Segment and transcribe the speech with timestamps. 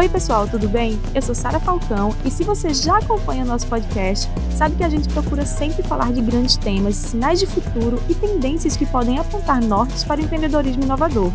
[0.00, 0.98] Oi, pessoal, tudo bem?
[1.14, 5.06] Eu sou Sara Falcão e se você já acompanha nosso podcast, sabe que a gente
[5.10, 10.02] procura sempre falar de grandes temas, sinais de futuro e tendências que podem apontar nortes
[10.02, 11.30] para o empreendedorismo inovador.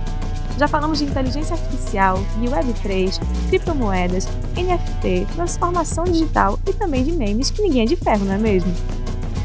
[0.57, 7.52] Já falamos de inteligência artificial, de Web3, criptomoedas, NFT, transformação digital e também de memes
[7.52, 8.73] que ninguém é de ferro, não é mesmo?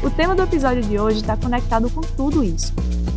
[0.01, 2.73] O tema do episódio de hoje está conectado com tudo isso.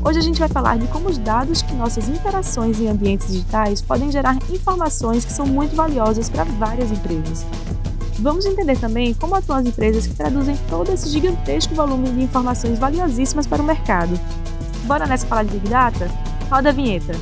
[0.06, 3.80] Hoje a gente vai falar de como os dados que nossas interações em ambientes digitais
[3.80, 7.46] podem gerar informações que são muito valiosas para várias empresas.
[8.18, 12.78] Vamos entender também como atuam as empresas que traduzem todo esse gigantesco volume de informações
[12.78, 14.20] valiosíssimas para o mercado.
[14.84, 16.10] Bora nessa falar de Big Data?
[16.50, 17.14] Roda a vinheta!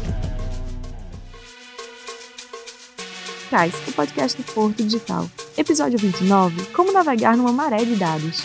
[3.48, 5.30] Cais, o podcast do Porto Digital.
[5.56, 8.42] Episódio 29: Como navegar numa maré de dados.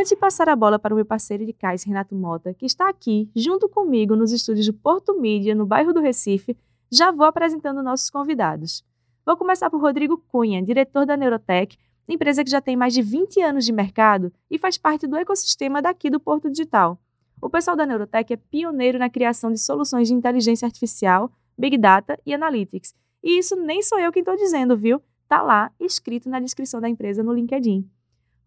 [0.00, 2.88] Antes de passar a bola para o meu parceiro de cais, Renato Mota, que está
[2.88, 6.56] aqui junto comigo nos estúdios do Porto Mídia, no bairro do Recife,
[6.90, 8.82] já vou apresentando nossos convidados.
[9.26, 11.76] Vou começar por Rodrigo Cunha, diretor da Neurotech,
[12.08, 15.82] empresa que já tem mais de 20 anos de mercado e faz parte do ecossistema
[15.82, 16.98] daqui do Porto Digital.
[17.38, 22.18] O pessoal da Neurotech é pioneiro na criação de soluções de inteligência artificial Big Data
[22.24, 22.94] e Analytics.
[23.22, 25.02] E isso nem sou eu quem estou dizendo, viu?
[25.28, 27.86] Tá lá, escrito na descrição da empresa no LinkedIn.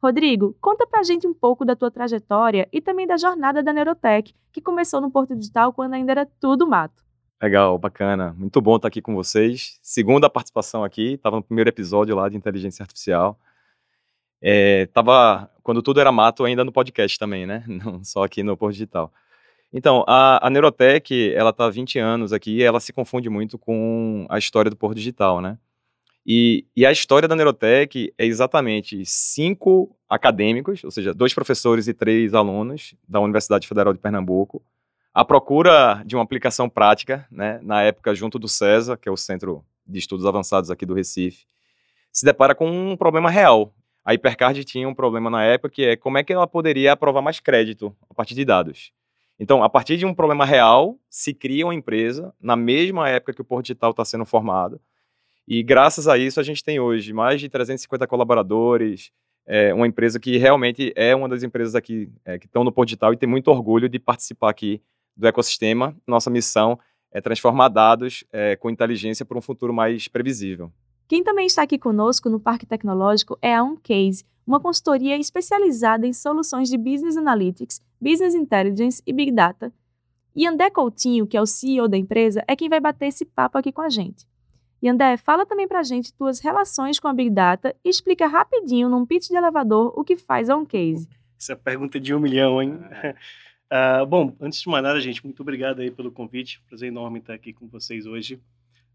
[0.03, 4.35] Rodrigo, conta pra gente um pouco da tua trajetória e também da jornada da Neurotech,
[4.51, 7.01] que começou no Porto Digital quando ainda era tudo mato.
[7.41, 8.35] Legal, bacana.
[8.37, 9.79] Muito bom estar aqui com vocês.
[9.81, 13.39] Segunda participação aqui, estava no primeiro episódio lá de inteligência artificial.
[14.41, 17.63] É, tava, quando tudo era mato, ainda no podcast também, né?
[17.67, 19.09] Não só aqui no Porto Digital.
[19.71, 23.57] Então, a, a Neurotech, ela está há 20 anos aqui e ela se confunde muito
[23.57, 25.57] com a história do Porto Digital, né?
[26.25, 31.93] E, e, a história da Neurotech é exatamente cinco acadêmicos, ou seja, dois professores e
[31.93, 34.63] três alunos da Universidade Federal de Pernambuco,
[35.13, 39.17] à procura de uma aplicação prática, né, na época junto do CESA, que é o
[39.17, 41.45] Centro de Estudos Avançados aqui do Recife,
[42.11, 43.73] se depara com um problema real.
[44.05, 47.21] A Hipercard tinha um problema na época que é como é que ela poderia aprovar
[47.21, 48.91] mais crédito a partir de dados.
[49.39, 53.41] Então, a partir de um problema real, se cria uma empresa na mesma época que
[53.41, 54.79] o Porto Digital está sendo formado.
[55.47, 59.11] E graças a isso, a gente tem hoje mais de 350 colaboradores,
[59.45, 62.89] é, uma empresa que realmente é uma das empresas aqui é, que estão no Porto
[62.89, 64.81] Digital e tem muito orgulho de participar aqui
[65.15, 65.95] do ecossistema.
[66.07, 66.79] Nossa missão
[67.11, 70.71] é transformar dados é, com inteligência para um futuro mais previsível.
[71.07, 76.13] Quem também está aqui conosco no Parque Tecnológico é a Uncase, uma consultoria especializada em
[76.13, 79.71] soluções de Business Analytics, Business Intelligence e Big Data.
[80.35, 83.57] E André Coutinho, que é o CEO da empresa, é quem vai bater esse papo
[83.57, 84.25] aqui com a gente.
[84.83, 88.27] E André, fala também para a gente tuas relações com a Big Data e explica
[88.27, 91.07] rapidinho, num pitch de elevador, o que faz a Uncase.
[91.39, 92.77] Essa pergunta é de um milhão, hein?
[93.71, 96.61] Uh, bom, antes de mais nada, gente, muito obrigado aí pelo convite.
[96.67, 98.35] Prazer enorme estar aqui com vocês hoje.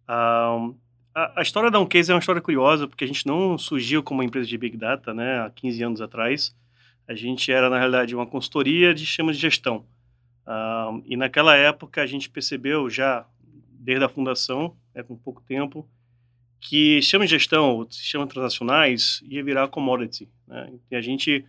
[0.06, 0.76] Uh,
[1.15, 4.20] a, a, história da Uncase é uma história curiosa, porque a gente não surgiu como
[4.20, 6.55] uma empresa de Big Data, né, há 15 anos atrás.
[7.09, 9.87] A gente era, na realidade, uma consultoria de sistemas de gestão.
[10.47, 13.25] Uh, e naquela época a gente percebeu já,
[13.81, 15.88] desde a fundação, é, com pouco tempo,
[16.60, 20.28] que sistemas de gestão, sistemas transacionais, ia virar commodity.
[20.47, 20.72] Né?
[20.91, 21.44] E a gente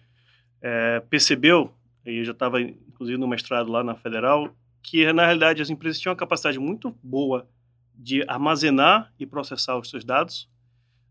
[0.62, 1.74] é, percebeu,
[2.06, 6.00] e eu já estava, inclusive, no mestrado lá na Federal, que, na realidade, as empresas
[6.00, 7.48] tinham uma capacidade muito boa
[7.96, 10.48] de armazenar e processar os seus dados,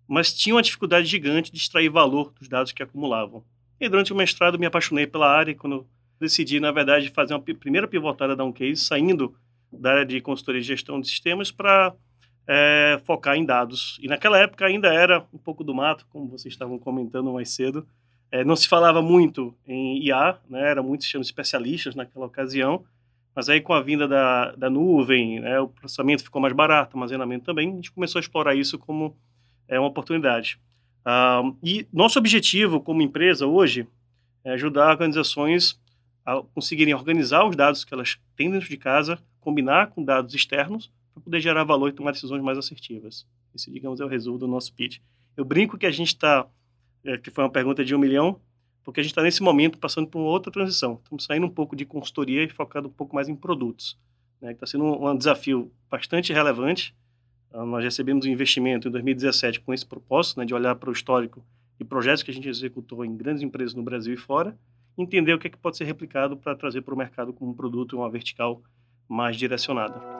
[0.07, 3.45] mas tinha uma dificuldade gigante de extrair valor dos dados que acumulavam.
[3.81, 5.87] E durante o mestrado me apaixonei pela área quando
[6.19, 9.37] decidi, na verdade, fazer uma primeira pivotada da Uncase, saindo
[9.71, 11.95] da área de consultoria de gestão de sistemas para
[12.49, 13.99] é, focar em dados.
[14.01, 17.87] E naquela época ainda era um pouco do mato, como vocês estavam comentando mais cedo.
[18.33, 22.85] É, não se falava muito em IA, né, era muitos especialistas naquela ocasião,
[23.35, 27.45] mas aí, com a vinda da, da nuvem, né, o processamento ficou mais barato, armazenamento
[27.45, 29.17] também, a gente começou a explorar isso como
[29.69, 30.59] é, uma oportunidade.
[31.07, 33.87] Uh, e nosso objetivo como empresa hoje
[34.45, 35.81] é ajudar organizações
[36.27, 40.91] a conseguirem organizar os dados que elas têm dentro de casa, combinar com dados externos,
[41.19, 43.27] para poder gerar valor e tomar decisões mais assertivas.
[43.55, 44.99] Esse, digamos, é o resumo do nosso pitch.
[45.37, 46.47] Eu brinco que a gente está,
[47.05, 48.41] é, que foi uma pergunta de um milhão,
[48.85, 51.01] porque a gente está nesse momento passando por outra transição.
[51.03, 53.99] Estamos saindo um pouco de consultoria e focado um pouco mais em produtos.
[54.41, 54.53] Né?
[54.53, 56.95] Está sendo um, um, desafio bastante relevante.
[57.53, 60.93] Uh, nós recebemos um investimento em 2017 com esse propósito, né, de olhar para o
[60.93, 61.45] histórico
[61.81, 64.59] e projetos que a gente executou em grandes empresas no Brasil e fora,
[64.97, 67.55] entender o que, é que pode ser replicado para trazer para o mercado como um
[67.55, 68.61] produto, uma vertical
[69.09, 70.18] mais direcionada.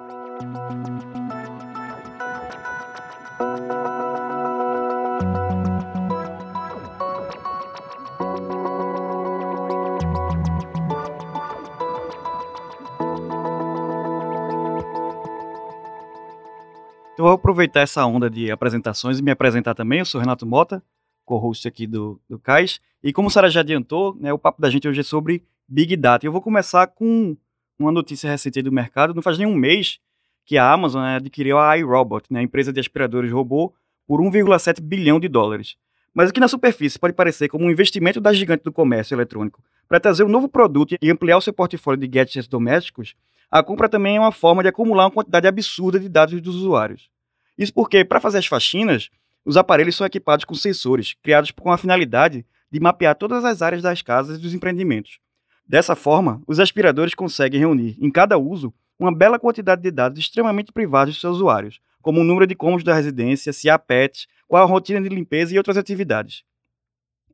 [17.19, 19.99] Então eu vou aproveitar essa onda de apresentações e me apresentar também.
[19.99, 20.81] Eu sou Renato Mota,
[21.25, 22.81] co-host aqui do, do CAIS.
[23.03, 25.97] E como a Sara já adiantou, né, o papo da gente hoje é sobre Big
[25.97, 26.25] Data.
[26.25, 27.37] Eu vou começar com
[27.77, 29.15] uma notícia recente do mercado.
[29.15, 29.99] Não faz nenhum mês
[30.49, 33.75] que a Amazon né, adquiriu a iRobot, né, a empresa de aspiradores robô,
[34.07, 35.77] por 1,7 bilhão de dólares.
[36.15, 40.01] Mas aqui na superfície pode parecer como um investimento da gigante do comércio eletrônico para
[40.01, 43.15] trazer um novo produto e ampliar o seu portfólio de gadgets domésticos,
[43.51, 47.11] a compra também é uma forma de acumular uma quantidade absurda de dados dos usuários.
[47.59, 49.11] Isso porque, para fazer as faxinas,
[49.45, 53.83] os aparelhos são equipados com sensores, criados com a finalidade de mapear todas as áreas
[53.83, 55.19] das casas e dos empreendimentos.
[55.67, 60.73] Dessa forma, os aspiradores conseguem reunir, em cada uso, uma bela quantidade de dados extremamente
[60.73, 64.63] privados dos seus usuários, como o número de cômodos da residência, se há pets, qual
[64.63, 66.43] a rotina de limpeza e outras atividades.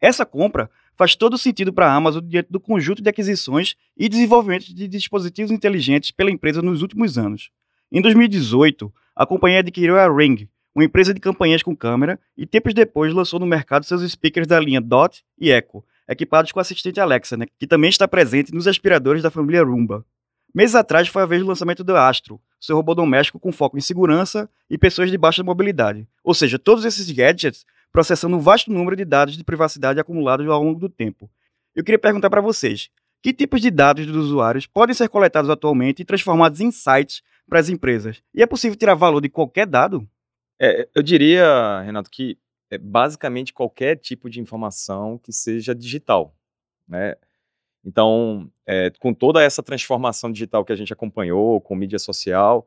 [0.00, 4.74] Essa compra faz todo sentido para a Amazon diante do conjunto de aquisições e desenvolvimento
[4.74, 7.50] de dispositivos inteligentes pela empresa nos últimos anos.
[7.90, 12.74] Em 2018, a companhia adquiriu a Ring, uma empresa de campanhas com câmera, e tempos
[12.74, 17.36] depois lançou no mercado seus speakers da linha Dot e Echo, equipados com assistente Alexa,
[17.36, 20.04] né, que também está presente nos aspiradores da família Roomba.
[20.54, 23.80] Meses atrás foi a vez do lançamento do Astro, seu robô doméstico com foco em
[23.80, 26.06] segurança e pessoas de baixa mobilidade.
[26.22, 30.62] Ou seja, todos esses gadgets processando um vasto número de dados de privacidade acumulados ao
[30.62, 31.28] longo do tempo.
[31.74, 32.88] Eu queria perguntar para vocês:
[33.20, 37.58] que tipos de dados dos usuários podem ser coletados atualmente e transformados em sites para
[37.58, 38.22] as empresas?
[38.32, 40.08] E é possível tirar valor de qualquer dado?
[40.60, 42.38] É, eu diria, Renato, que
[42.70, 46.34] é basicamente qualquer tipo de informação que seja digital.
[46.86, 47.16] Né?
[47.84, 52.66] Então, é, com toda essa transformação digital que a gente acompanhou, com mídia social,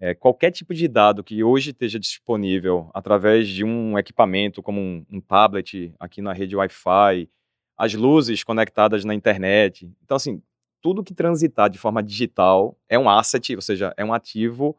[0.00, 5.04] é, qualquer tipo de dado que hoje esteja disponível através de um equipamento como um,
[5.10, 7.28] um tablet aqui na rede Wi-Fi,
[7.76, 9.90] as luzes conectadas na internet.
[10.02, 10.42] Então, assim,
[10.82, 14.78] tudo que transitar de forma digital é um asset, ou seja, é um ativo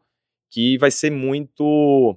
[0.50, 2.16] que vai ser muito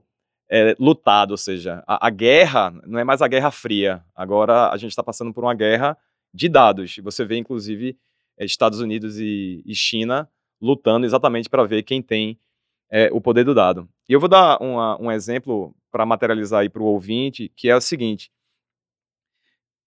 [0.49, 4.03] é, lutado, ou seja, a, a, guerra não é mais a guerra fria.
[4.15, 5.97] Agora a gente está passando por uma guerra
[6.33, 6.97] de dados.
[6.97, 7.97] Você vê, inclusive,
[8.39, 10.29] Estados Unidos e, e China
[10.61, 12.39] lutando exatamente para ver quem tem
[12.89, 13.87] é, o poder do dado.
[14.07, 17.75] E eu vou dar uma, um exemplo para materializar aí para o ouvinte, que é
[17.75, 18.31] o seguinte.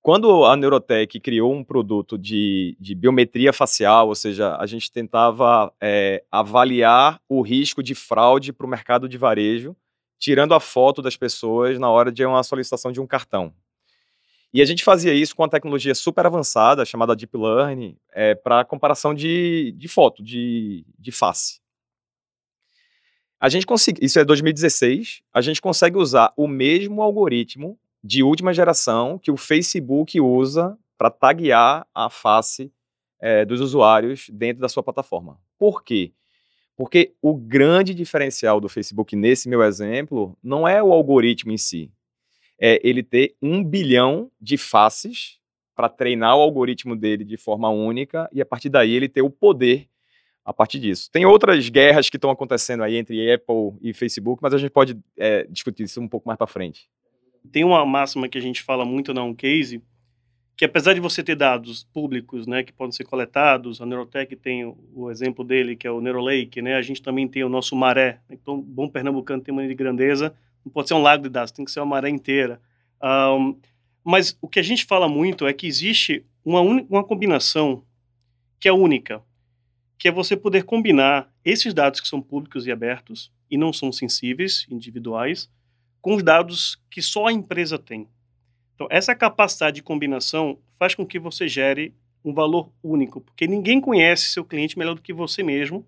[0.02, 5.73] Quando a Neurotech criou um produto de, de biometria facial, ou seja, a gente tentava
[5.81, 9.75] é, avaliar o risco de fraude para o mercado de varejo,
[10.19, 13.55] tirando a foto das pessoas na hora de uma solicitação de um cartão.
[14.54, 18.64] E a gente fazia isso com uma tecnologia super avançada, chamada Deep Learning, é, para
[18.64, 21.60] comparação de, de foto, de, de face.
[23.40, 28.54] A gente consegue, isso é 2016, a gente consegue usar o mesmo algoritmo de última
[28.54, 32.72] geração que o Facebook usa para taguear a face
[33.18, 35.36] é, dos usuários dentro da sua plataforma.
[35.58, 36.12] Por quê?
[36.76, 41.90] Porque o grande diferencial do Facebook nesse meu exemplo não é o algoritmo em si,
[42.58, 45.38] é ele ter um bilhão de faces
[45.74, 49.30] para treinar o algoritmo dele de forma única e a partir daí ele ter o
[49.30, 49.88] poder
[50.44, 51.10] a partir disso.
[51.10, 54.96] Tem outras guerras que estão acontecendo aí entre Apple e Facebook, mas a gente pode
[55.16, 56.88] é, discutir isso um pouco mais para frente.
[57.50, 59.82] Tem uma máxima que a gente fala muito na case
[60.56, 64.64] que apesar de você ter dados públicos, né, que podem ser coletados, a Neurotech tem
[64.64, 67.74] o, o exemplo dele, que é o Neurolake, né, a gente também tem o nosso
[67.74, 68.20] maré.
[68.31, 71.64] Então, bom pernambucano tem uma de grandeza, não pode ser um lago de dados, tem
[71.64, 72.60] que ser uma maré inteira.
[73.02, 73.58] Um,
[74.02, 77.82] mas o que a gente fala muito é que existe uma, uma combinação
[78.58, 79.22] que é única
[79.98, 83.92] que é você poder combinar esses dados que são públicos e abertos e não são
[83.92, 85.50] sensíveis, individuais,
[86.00, 88.08] com os dados que só a empresa tem.
[88.74, 91.94] Então, essa capacidade de combinação faz com que você gere
[92.24, 95.86] um valor único, porque ninguém conhece seu cliente melhor do que você mesmo.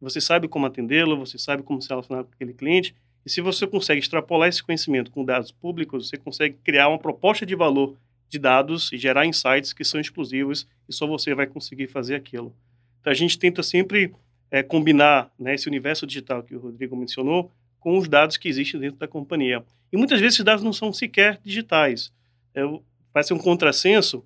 [0.00, 3.66] Você sabe como atendê-lo, você sabe como se relacionar com aquele cliente, e se você
[3.66, 7.96] consegue extrapolar esse conhecimento com dados públicos, você consegue criar uma proposta de valor
[8.28, 12.54] de dados e gerar insights que são exclusivos e só você vai conseguir fazer aquilo.
[13.00, 14.14] Então, a gente tenta sempre
[14.50, 17.50] é, combinar né, esse universo digital que o Rodrigo mencionou
[17.80, 19.64] com os dados que existem dentro da companhia.
[19.92, 22.12] E muitas vezes esses dados não são sequer digitais.
[22.54, 22.62] É,
[23.12, 24.24] parece um contrassenso,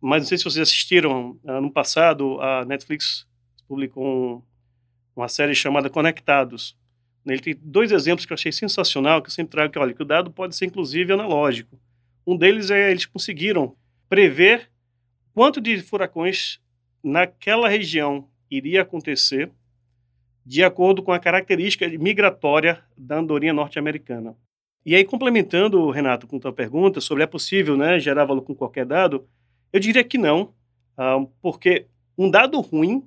[0.00, 3.26] mas não sei se vocês assistiram ano passado, a Netflix
[3.66, 4.42] publicou um,
[5.16, 6.76] uma série chamada Conectados.
[7.26, 10.02] Ele tem dois exemplos que eu achei sensacional, que eu sempre trago que, olha, que
[10.02, 11.78] o dado pode ser inclusive analógico.
[12.26, 13.74] Um deles é eles conseguiram
[14.08, 14.70] prever
[15.32, 16.60] quanto de furacões
[17.02, 19.50] naquela região iria acontecer
[20.44, 24.36] de acordo com a característica migratória da andorinha norte-americana.
[24.84, 28.84] E aí, complementando, Renato, com tua pergunta sobre é possível né, gerar valor com qualquer
[28.84, 29.26] dado,
[29.72, 30.52] eu diria que não,
[30.96, 33.02] ah, porque um dado ruim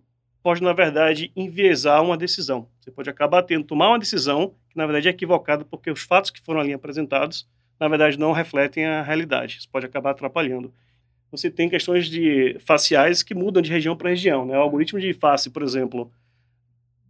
[0.47, 2.69] pode, na verdade, enviesar uma decisão.
[2.79, 6.31] Você pode acabar tendo tomar uma decisão que na verdade é equivocado porque os fatos
[6.31, 7.45] que foram ali apresentados,
[7.77, 9.57] na verdade, não refletem a realidade.
[9.57, 10.73] Isso pode acabar atrapalhando.
[11.31, 14.45] Você tem questões de faciais que mudam de região para região.
[14.45, 14.57] Né?
[14.57, 16.09] O algoritmo de face, por exemplo,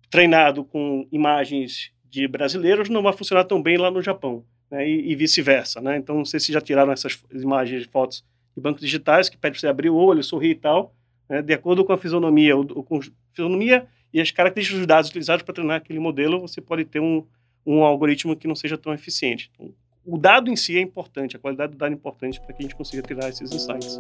[0.10, 4.44] treinado com imagens de brasileiros, não vai funcionar tão bem lá no Japão.
[4.72, 4.90] Né?
[4.90, 5.80] E, e vice-versa.
[5.80, 5.96] Né?
[5.98, 8.26] Então, não sei se já tiraram essas imagens, fotos
[8.56, 10.92] de bancos digitais, que pede para você abrir o olho, sorrir e tal,
[11.30, 11.42] né?
[11.42, 13.00] de acordo com a fisionomia, com
[13.34, 17.26] fisionomia e as características dos dados utilizados para treinar aquele modelo, você pode ter um,
[17.66, 19.52] um algoritmo que não seja tão eficiente.
[19.54, 19.74] Então,
[20.06, 22.64] o dado em si é importante, a qualidade do dado é importante para que a
[22.64, 24.00] gente consiga tirar esses insights.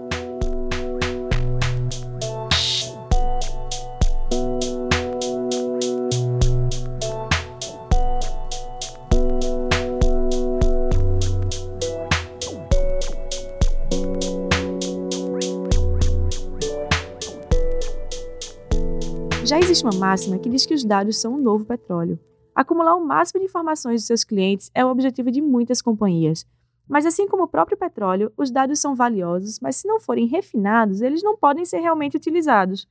[19.47, 22.19] Já existe uma máxima que diz que os dados são o um novo petróleo.
[22.53, 26.45] Acumular o máximo de informações dos seus clientes é o objetivo de muitas companhias.
[26.85, 30.99] Mas assim como o próprio petróleo, os dados são valiosos, mas se não forem refinados,
[30.99, 32.89] eles não podem ser realmente utilizados.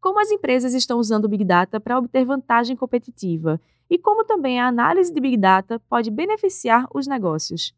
[0.00, 3.60] Como as empresas estão usando o Big Data para obter vantagem competitiva
[3.90, 7.74] e como também a análise de Big Data pode beneficiar os negócios.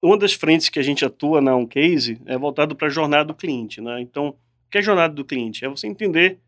[0.00, 3.34] Uma das frentes que a gente atua na OnCase é voltado para a jornada do
[3.34, 3.80] cliente.
[3.80, 4.00] Né?
[4.00, 5.64] Então, o que é a jornada do cliente?
[5.64, 6.38] É você entender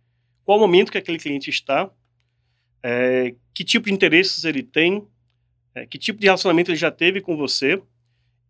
[0.44, 1.90] qual momento que aquele cliente está,
[2.82, 5.06] é, que tipo de interesses ele tem,
[5.74, 7.80] é, que tipo de relacionamento ele já teve com você,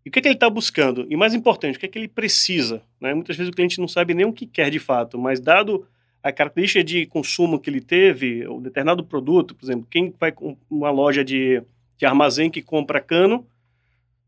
[0.04, 1.06] e o que, é que ele está buscando.
[1.08, 2.82] E mais importante, o que é que ele precisa.
[3.00, 3.14] Né?
[3.14, 5.86] Muitas vezes o cliente não sabe nem o que quer de fato, mas dado
[6.22, 10.56] a característica de consumo que ele teve, ou determinado produto, por exemplo, quem vai com
[10.70, 11.62] uma loja de,
[11.96, 13.46] de armazém que compra cano,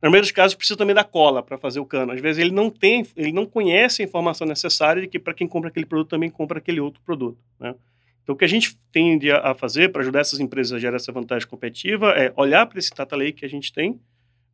[0.07, 2.13] na maioria dos casos precisa também da cola para fazer o cano.
[2.13, 5.49] Às vezes ele não tem, ele não conhece a informação necessária de que para quem
[5.49, 7.39] compra aquele produto também compra aquele outro produto.
[7.59, 7.75] Né?
[8.23, 11.11] Então, o que a gente tende a fazer para ajudar essas empresas a gerar essa
[11.11, 14.01] vantagem competitiva é olhar para esse data lake que a gente tem,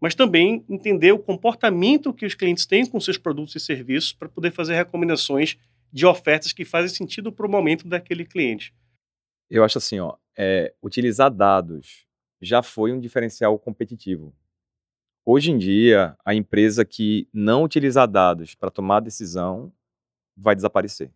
[0.01, 4.31] mas também entender o comportamento que os clientes têm com seus produtos e serviços para
[4.31, 5.59] poder fazer recomendações
[5.93, 8.73] de ofertas que fazem sentido para o momento daquele cliente.
[9.51, 12.07] Eu acho assim, ó, é, utilizar dados
[12.41, 14.35] já foi um diferencial competitivo.
[15.25, 19.73] Hoje em dia, a empresa que não utilizar dados para tomar decisão
[20.37, 21.13] vai desaparecer.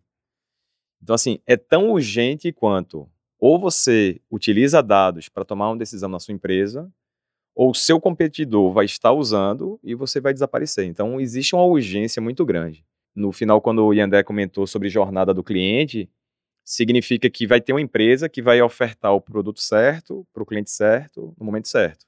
[1.03, 3.09] Então, assim, é tão urgente quanto
[3.39, 6.91] ou você utiliza dados para tomar uma decisão na sua empresa,
[7.53, 10.85] ou seu competidor vai estar usando e você vai desaparecer.
[10.85, 12.85] Então, existe uma urgência muito grande.
[13.13, 16.09] No final, quando o Yandé comentou sobre jornada do cliente,
[16.63, 20.71] significa que vai ter uma empresa que vai ofertar o produto certo para o cliente
[20.71, 22.06] certo no momento certo.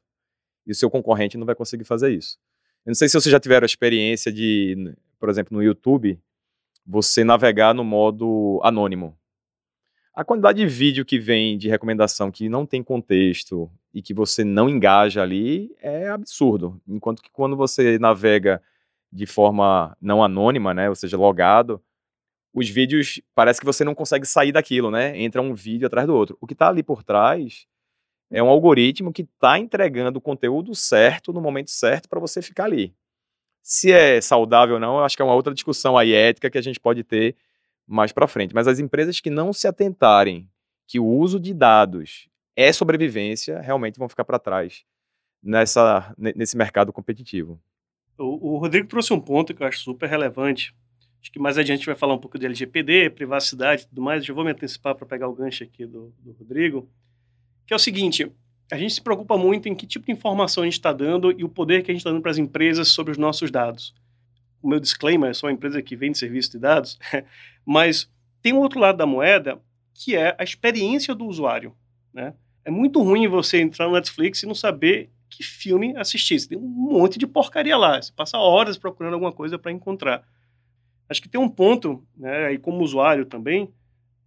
[0.69, 2.37] E o seu concorrente não vai conseguir fazer isso.
[2.85, 6.19] Eu não sei se vocês já tiveram a experiência de, por exemplo, no YouTube,
[6.85, 9.17] você navegar no modo anônimo.
[10.13, 14.43] A quantidade de vídeo que vem de recomendação que não tem contexto e que você
[14.43, 16.79] não engaja ali é absurdo.
[16.87, 18.61] Enquanto que quando você navega
[19.11, 21.81] de forma não anônima, né, ou seja, logado,
[22.53, 25.19] os vídeos parece que você não consegue sair daquilo, né?
[25.19, 26.37] Entra um vídeo atrás do outro.
[26.39, 27.65] O que está ali por trás
[28.31, 32.65] é um algoritmo que está entregando o conteúdo certo no momento certo para você ficar
[32.65, 32.93] ali.
[33.61, 36.57] Se é saudável ou não, eu acho que é uma outra discussão aí ética que
[36.57, 37.35] a gente pode ter
[37.87, 38.53] mais para frente.
[38.53, 40.47] Mas as empresas que não se atentarem
[40.87, 44.83] que o uso de dados é sobrevivência, realmente vão ficar para trás
[45.41, 47.59] nessa, nesse mercado competitivo.
[48.17, 50.75] O, o, Rodrigo trouxe um ponto que eu acho super relevante.
[51.21, 54.01] Acho que mais adiante a gente vai falar um pouco de LGPD, privacidade e tudo
[54.01, 54.25] mais.
[54.25, 56.89] Já vou me antecipar para pegar o gancho aqui do, do Rodrigo.
[57.69, 58.31] Que é o seguinte:
[58.71, 61.43] a gente se preocupa muito em que tipo de informação a gente está dando e
[61.43, 63.93] o poder que a gente está dando para as empresas sobre os nossos dados.
[64.59, 66.97] O meu disclaimer, é só uma empresa que vende serviço de dados,
[67.63, 68.09] mas
[68.41, 69.61] tem um outro lado da moeda
[69.93, 71.75] que é a experiência do usuário.
[72.11, 72.33] Né?
[72.65, 76.39] É muito ruim você entrar no Netflix e não saber que filme assistir.
[76.39, 78.01] Você tem um monte de porcaria lá.
[78.01, 80.27] Você passa horas procurando alguma coisa para encontrar.
[81.07, 83.71] Acho que tem um ponto, né, como usuário também,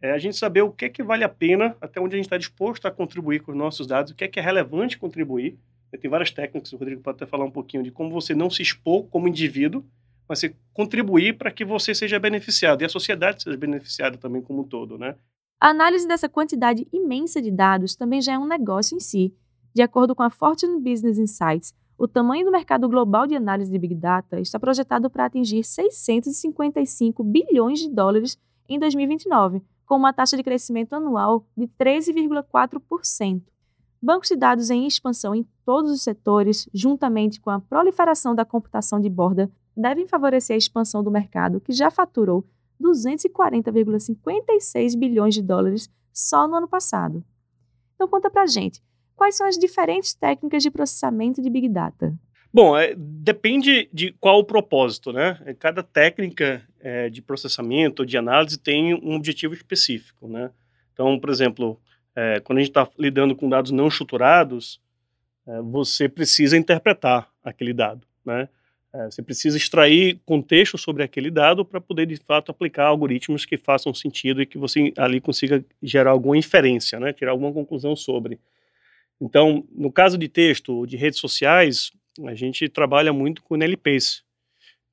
[0.02, 2.26] é a gente saber o que é que vale a pena, até onde a gente
[2.26, 5.56] está disposto a contribuir com os nossos dados, o que é que é relevante contribuir.
[6.00, 8.62] Tem várias técnicas, o Rodrigo pode até falar um pouquinho de como você não se
[8.62, 9.84] expor como indivíduo,
[10.28, 14.62] mas você contribuir para que você seja beneficiado e a sociedade seja beneficiada também como
[14.62, 15.14] um todo, né?
[15.60, 19.32] A análise dessa quantidade imensa de dados também já é um negócio em si.
[19.72, 23.78] De acordo com a Fortune Business Insights, o tamanho do mercado global de análise de
[23.78, 28.36] Big Data está projetado para atingir 655 bilhões de dólares
[28.68, 33.42] em 2029, com uma taxa de crescimento anual de 13,4%.
[34.00, 38.98] Bancos de dados em expansão em todos os setores, juntamente com a proliferação da computação
[38.98, 42.42] de borda, devem favorecer a expansão do mercado, que já faturou
[42.80, 47.22] 240,56 bilhões de dólares só no ano passado.
[47.94, 48.82] Então conta pra gente,
[49.14, 52.18] quais são as diferentes técnicas de processamento de Big Data?
[52.50, 55.54] Bom, é, depende de qual o propósito, né?
[55.58, 60.50] Cada técnica é, de processamento, de análise, tem um objetivo específico, né?
[60.92, 61.80] Então, por exemplo,
[62.14, 64.80] é, quando a gente está lidando com dados não estruturados,
[65.46, 68.48] é, você precisa interpretar aquele dado, né?
[68.94, 73.56] É, você precisa extrair contexto sobre aquele dado para poder, de fato, aplicar algoritmos que
[73.56, 77.12] façam sentido e que você ali consiga gerar alguma inferência, né?
[77.12, 78.38] Tirar alguma conclusão sobre.
[79.18, 81.92] Então, no caso de texto ou de redes sociais,
[82.26, 84.22] a gente trabalha muito com NLPs,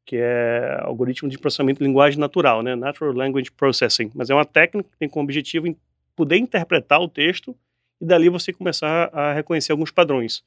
[0.10, 2.74] que é algoritmo de processamento de linguagem natural, né?
[2.76, 4.10] Natural Language Processing.
[4.16, 5.68] Mas é uma técnica que tem como objetivo
[6.16, 7.56] poder interpretar o texto
[8.02, 10.44] e dali você começar a reconhecer alguns padrões,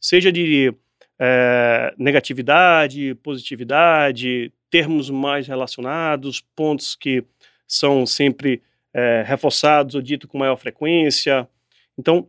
[0.00, 0.74] seja de
[1.18, 7.22] é, negatividade, positividade, termos mais relacionados, pontos que
[7.68, 8.62] são sempre
[8.94, 11.46] é, reforçados ou ditos com maior frequência.
[11.98, 12.26] Então,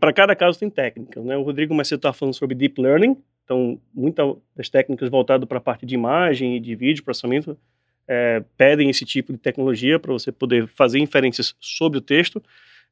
[0.00, 1.36] para cada caso tem técnicas, né?
[1.36, 3.16] O Rodrigo mais estava falando sobre deep learning,
[3.52, 7.56] então muitas das técnicas voltadas para a parte de imagem e de vídeo processamento
[8.08, 12.42] é, pedem esse tipo de tecnologia para você poder fazer inferências sobre o texto.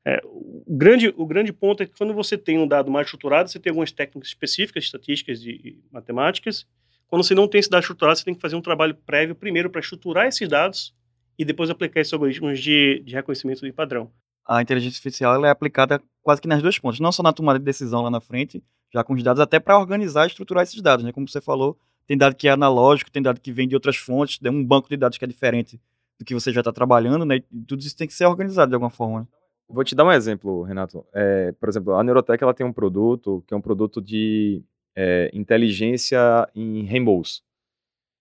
[0.05, 3.51] É, o, grande, o grande ponto é que quando você tem um dado mais estruturado,
[3.51, 6.67] você tem algumas técnicas específicas, estatísticas e, matemáticas.
[7.09, 9.69] Quando você não tem esse dado estruturado, você tem que fazer um trabalho prévio primeiro
[9.69, 10.95] para estruturar esses dados
[11.39, 14.11] e depois aplicar esses algoritmos de, de reconhecimento de padrão
[14.51, 17.65] a inteligência artificial é aplicada quase que nas duas pontas, não só na tomada de
[17.65, 18.61] decisão lá na frente,
[18.93, 21.13] já com os dados, até para organizar e estruturar esses dados, né?
[21.13, 24.39] Como você falou, tem dado que é analógico, tem dado que vem de outras fontes,
[24.39, 25.81] tem um banco de dados que é diferente
[26.19, 27.37] do que você já está trabalhando, né?
[27.37, 29.21] E tudo isso tem que ser organizado de alguma forma.
[29.21, 29.27] Né?
[29.69, 31.07] Vou te dar um exemplo, Renato.
[31.15, 34.63] É, por exemplo, a Neurotech ela tem um produto que é um produto de
[34.97, 36.19] é, inteligência
[36.55, 37.43] em reembolso.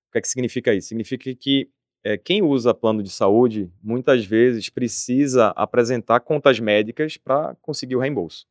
[0.07, 0.89] O que, é que significa isso?
[0.89, 1.69] Significa que
[2.03, 7.99] é, quem usa plano de saúde muitas vezes precisa apresentar contas médicas para conseguir o
[7.99, 8.47] reembolso.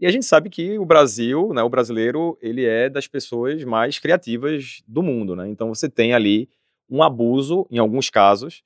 [0.00, 3.98] E a gente sabe que o Brasil, né, o brasileiro, ele é das pessoas mais
[3.98, 5.46] criativas do mundo, né?
[5.46, 6.48] Então você tem ali
[6.88, 8.62] um abuso, em alguns casos,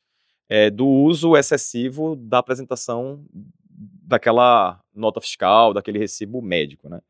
[0.49, 3.25] é, do uso excessivo da apresentação
[3.68, 7.01] daquela nota fiscal, daquele recibo médico, né?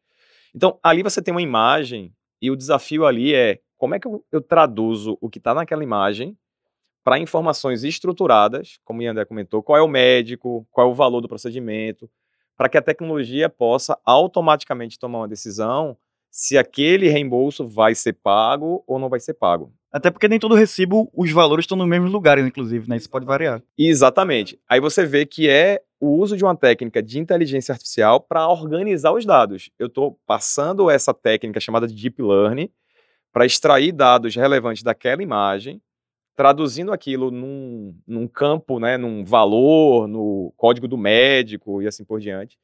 [0.54, 2.10] Então ali você tem uma imagem
[2.40, 5.84] e o desafio ali é como é que eu, eu traduzo o que está naquela
[5.84, 6.34] imagem
[7.04, 11.20] para informações estruturadas, como o Yandé comentou, qual é o médico, qual é o valor
[11.20, 12.08] do procedimento,
[12.56, 15.96] para que a tecnologia possa automaticamente tomar uma decisão
[16.30, 19.72] se aquele reembolso vai ser pago ou não vai ser pago.
[19.92, 22.96] Até porque nem todo recibo, os valores estão nos mesmos lugares, inclusive, né?
[22.96, 23.62] Isso pode variar.
[23.78, 24.58] Exatamente.
[24.68, 29.12] Aí você vê que é o uso de uma técnica de inteligência artificial para organizar
[29.12, 29.70] os dados.
[29.78, 32.68] Eu estou passando essa técnica chamada de Deep Learning
[33.32, 35.80] para extrair dados relevantes daquela imagem
[36.37, 42.20] traduzindo aquilo num, num campo, né, num valor, no código do médico e assim por
[42.20, 42.59] diante,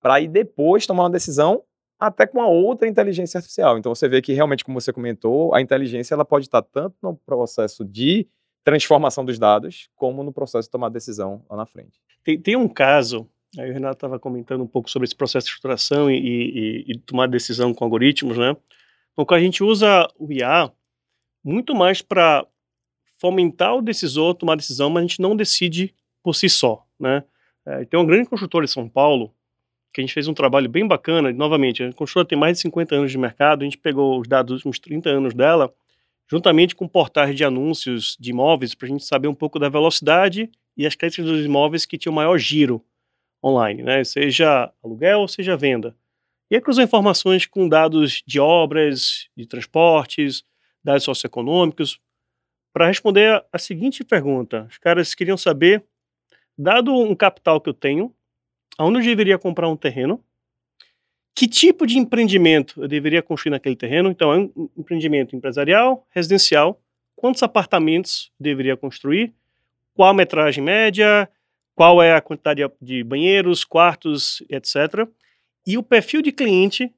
[0.00, 1.62] para aí depois tomar uma decisão
[1.98, 3.78] até com a outra inteligência artificial.
[3.78, 7.16] Então você vê que realmente, como você comentou, a inteligência ela pode estar tanto no
[7.16, 8.28] processo de
[8.64, 12.00] transformação dos dados, como no processo de tomar decisão lá na frente.
[12.24, 15.50] Tem, tem um caso, aí o Renato estava comentando um pouco sobre esse processo de
[15.52, 18.56] estruturação e, e, e tomar decisão com algoritmos, né?
[19.12, 20.70] Então, a gente usa o IA
[21.44, 22.44] muito mais para
[23.18, 27.22] fomentar o decisor tomar decisão, mas a gente não decide por si só, né?
[27.64, 29.34] É, tem uma grande construtora em São Paulo
[29.92, 32.94] que a gente fez um trabalho bem bacana, novamente, a construtora tem mais de 50
[32.94, 35.72] anos de mercado, a gente pegou os dados dos últimos 30 anos dela,
[36.30, 40.50] juntamente com portais de anúncios de imóveis, para a gente saber um pouco da velocidade
[40.76, 42.84] e as características dos imóveis que tinham maior giro
[43.42, 44.04] online, né?
[44.04, 45.96] seja aluguel, seja venda.
[46.50, 50.44] E aí cruzou informações com dados de obras, de transportes,
[50.84, 51.98] dados socioeconômicos,
[52.76, 54.66] para responder a, seguinte pergunta.
[54.68, 55.82] Os caras queriam saber,
[56.58, 58.14] dado um capital que eu tenho,
[58.76, 60.22] aonde eu deveria comprar um terreno,
[61.34, 64.10] que tipo de empreendimento eu deveria construir naquele terreno?
[64.10, 66.78] Então, é um empreendimento empresarial, residencial,
[67.16, 69.32] quantos apartamentos deveria construir,
[69.94, 71.30] qual a metragem média,
[71.74, 75.08] qual é a quantidade de banheiros, quartos, etc.
[75.66, 76.94] E o perfil de cliente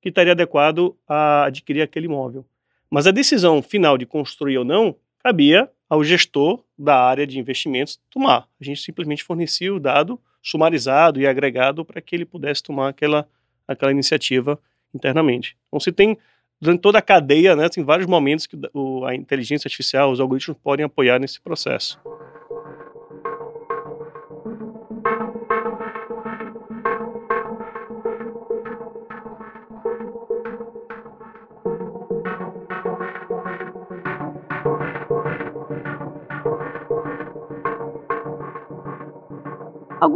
[0.00, 2.46] que estaria adequado a adquirir aquele imóvel.
[2.92, 7.98] Mas a decisão final de construir ou não cabia ao gestor da área de investimentos
[8.10, 8.46] tomar.
[8.60, 13.26] A gente simplesmente fornecia o dado sumarizado e agregado para que ele pudesse tomar aquela,
[13.66, 14.60] aquela iniciativa
[14.94, 15.56] internamente.
[15.68, 16.18] Então, se tem,
[16.60, 20.58] durante toda a cadeia, né, tem vários momentos que o, a inteligência artificial, os algoritmos
[20.62, 21.98] podem apoiar nesse processo.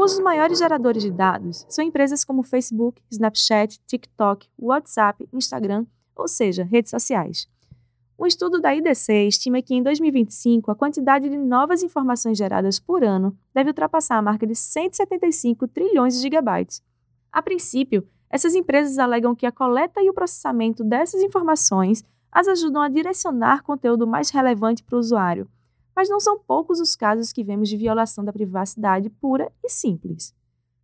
[0.07, 6.29] Alguns dos maiores geradores de dados são empresas como Facebook, Snapchat, TikTok, WhatsApp, Instagram, ou
[6.29, 7.49] seja, redes sociais.
[8.17, 13.03] Um estudo da IDC estima que em 2025 a quantidade de novas informações geradas por
[13.03, 16.81] ano deve ultrapassar a marca de 175 trilhões de gigabytes.
[17.33, 22.81] A princípio, essas empresas alegam que a coleta e o processamento dessas informações as ajudam
[22.81, 25.49] a direcionar conteúdo mais relevante para o usuário,
[25.97, 30.35] mas não são poucos os casos que vemos de violação da privacidade pura e simples.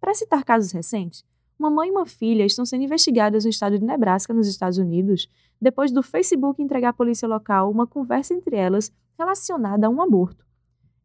[0.01, 1.22] Para citar casos recentes,
[1.59, 5.29] uma mãe e uma filha estão sendo investigadas no estado de Nebraska, nos Estados Unidos,
[5.61, 10.44] depois do Facebook entregar à polícia local uma conversa entre elas relacionada a um aborto.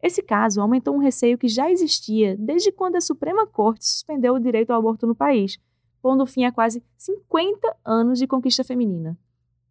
[0.02, 4.40] Esse caso aumentou um receio que já existia desde quando a Suprema Corte suspendeu o
[4.40, 5.60] direito ao aborto no país,
[6.02, 9.18] pondo fim a quase 50 anos de conquista feminina.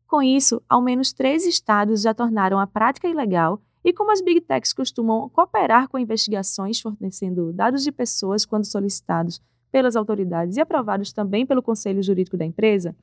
[0.06, 4.40] Com isso, ao menos três estados já tornaram a prática ilegal e como as big
[4.40, 11.12] techs costumam cooperar com investigações fornecendo dados de pessoas quando solicitados pelas autoridades e aprovados
[11.12, 12.96] também pelo conselho jurídico da empresa,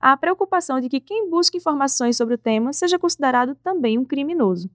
[0.00, 4.04] há a preocupação de que quem busca informações sobre o tema seja considerado também um
[4.04, 4.70] criminoso.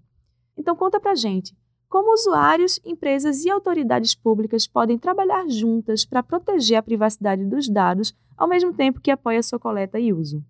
[0.55, 1.57] Então conta pra gente,
[1.89, 8.15] como usuários, empresas e autoridades públicas podem trabalhar juntas para proteger a privacidade dos dados,
[8.37, 10.45] ao mesmo tempo que apoia sua coleta e uso?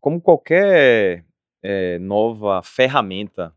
[0.00, 1.24] Como qualquer
[1.64, 3.52] é, nova ferramenta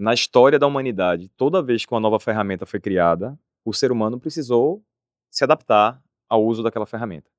[0.00, 4.18] na história da humanidade, toda vez que uma nova ferramenta foi criada, o ser humano
[4.18, 4.82] precisou
[5.30, 7.30] se adaptar ao uso daquela ferramenta.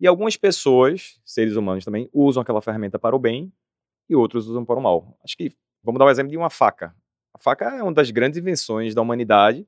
[0.00, 3.52] E algumas pessoas, seres humanos também, usam aquela ferramenta para o bem
[4.08, 5.16] e outros usam para o mal.
[5.22, 6.92] Acho que vamos dar um exemplo de uma faca.
[7.32, 9.64] A faca é uma das grandes invenções da humanidade.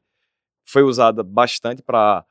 [0.64, 2.26] Foi usada bastante para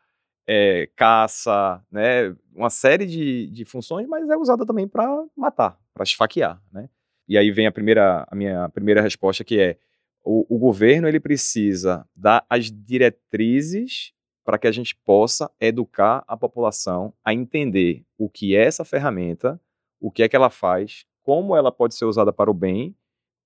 [0.46, 6.04] é, caça, né, uma série de, de funções, mas é usada também para matar, para
[6.04, 6.90] esfaquear, né?
[7.26, 9.78] E aí vem a primeira, a minha primeira resposta que é
[10.24, 16.36] o, o governo ele precisa dar as diretrizes para que a gente possa educar a
[16.36, 19.60] população a entender o que é essa ferramenta,
[20.00, 22.96] o que é que ela faz, como ela pode ser usada para o bem,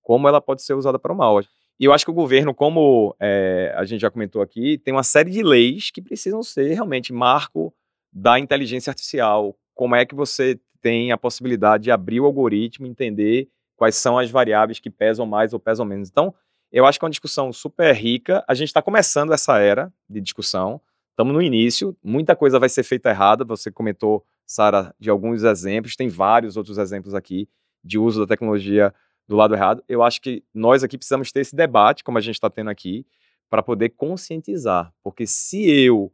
[0.02, 1.42] como ela pode ser usada para o mal.
[1.80, 5.04] E eu acho que o governo, como é, a gente já comentou aqui, tem uma
[5.04, 7.74] série de leis que precisam ser realmente marco
[8.12, 9.56] da inteligência artificial.
[9.76, 14.32] Como é que você tem a possibilidade de abrir o algoritmo, entender quais são as
[14.32, 16.10] variáveis que pesam mais ou pesam menos.
[16.10, 16.34] Então,
[16.71, 18.43] eu acho que é uma discussão super rica.
[18.47, 20.82] A gente está começando essa era de discussão.
[21.12, 23.43] Estamos no início, muita coisa vai ser feita errada.
[23.45, 27.49] Você comentou, Sara, de alguns exemplos, tem vários outros exemplos aqui
[27.84, 28.93] de uso da tecnologia
[29.27, 29.84] do lado errado.
[29.88, 33.06] Eu acho que nós aqui precisamos ter esse debate, como a gente está tendo aqui,
[33.49, 34.93] para poder conscientizar.
[35.01, 36.12] Porque se eu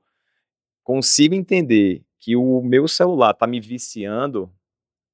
[0.83, 4.49] consigo entender que o meu celular está me viciando,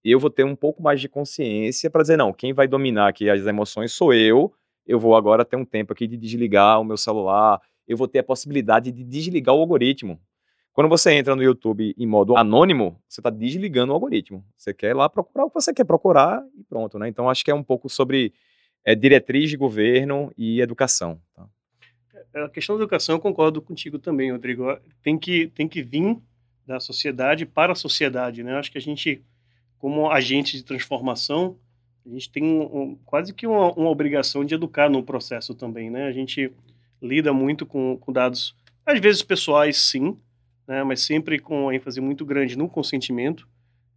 [0.03, 3.29] eu vou ter um pouco mais de consciência para dizer, não, quem vai dominar aqui
[3.29, 4.53] as emoções sou eu
[4.89, 8.19] eu vou agora ter um tempo aqui de desligar o meu celular, eu vou ter
[8.19, 10.19] a possibilidade de desligar o algoritmo.
[10.73, 14.43] Quando você entra no YouTube em modo anônimo, você está desligando o algoritmo.
[14.57, 17.07] Você quer lá procurar o que você quer procurar e pronto, né?
[17.07, 18.33] Então acho que é um pouco sobre
[18.83, 21.21] é, diretriz de governo e educação.
[21.35, 21.45] Tá?
[22.33, 24.75] É, a questão da educação eu concordo contigo também, Rodrigo.
[25.03, 26.17] Tem que, tem que vir
[26.65, 28.55] da sociedade para a sociedade, né?
[28.55, 29.21] Acho que a gente,
[29.77, 31.59] como agente de transformação,
[32.05, 36.05] a gente tem um, quase que uma, uma, obrigação de educar no processo também, né?
[36.05, 36.51] A gente
[37.01, 40.17] lida muito com, com dados, às vezes pessoais, sim,
[40.67, 40.83] né?
[40.83, 43.47] mas sempre com ênfase muito grande no consentimento.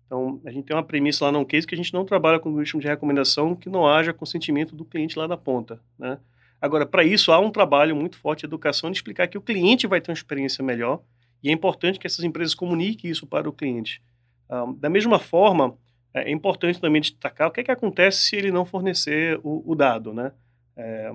[0.06, 2.50] Então, a gente tem uma premissa lá no case que a gente não trabalha com
[2.50, 6.18] o ritmo de recomendação que não haja consentimento do cliente lá na ponta, né?
[6.60, 9.86] Agora, para isso, há um trabalho muito forte de educação de explicar que o cliente
[9.86, 11.02] vai ter uma experiência melhor
[11.42, 14.00] e é importante que essas empresas comuniquem isso para o cliente.
[14.48, 15.76] Um, ah, da mesma forma,
[16.14, 19.74] é importante também destacar o que, é que acontece se ele não fornecer o, o
[19.74, 20.32] dado, né?
[20.76, 21.10] É,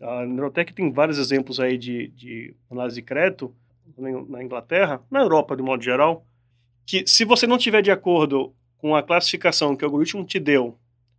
[0.00, 3.54] a Neurotech tem vários exemplos aí de, de análise de crédito
[3.98, 6.24] na Inglaterra, na Europa de modo geral,
[6.86, 10.78] que se você não tiver de acordo com a classificação que o algoritmo te deu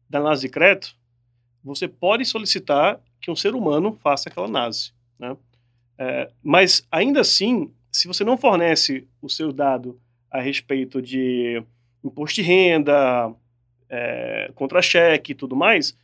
[0.10, 0.95] da análise de crédito,
[1.63, 5.38] você pode solicitar que um ser humano faça aquela análise, né?
[5.97, 11.63] É, mas ainda assim, se você não fornece o seu dado a respeito de
[12.03, 13.33] imposto de renda,
[13.89, 15.95] é, contra-cheque e tudo mais,